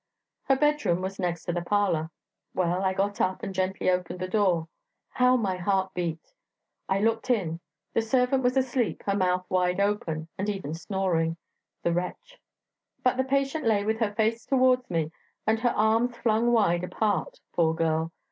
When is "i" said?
2.83-2.91, 6.89-6.99